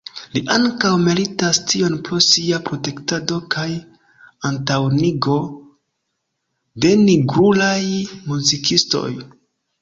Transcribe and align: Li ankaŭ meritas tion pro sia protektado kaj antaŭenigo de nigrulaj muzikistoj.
Li 0.35 0.39
ankaŭ 0.53 0.91
meritas 1.07 1.57
tion 1.73 1.97
pro 2.07 2.17
sia 2.27 2.59
protektado 2.69 3.37
kaj 3.55 3.65
antaŭenigo 4.51 5.37
de 6.87 6.95
nigrulaj 7.03 7.79
muzikistoj. 8.33 9.07